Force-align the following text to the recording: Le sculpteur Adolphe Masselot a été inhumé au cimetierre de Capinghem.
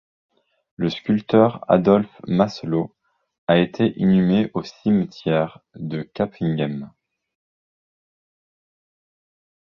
Le 0.77 0.89
sculpteur 0.89 1.63
Adolphe 1.69 2.21
Masselot 2.25 2.95
a 3.45 3.59
été 3.59 3.93
inhumé 3.99 4.49
au 4.55 4.63
cimetierre 4.63 5.59
de 5.75 6.01
Capinghem. 6.01 6.89